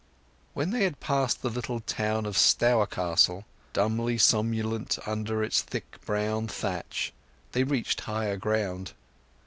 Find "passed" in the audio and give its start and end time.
0.99-1.43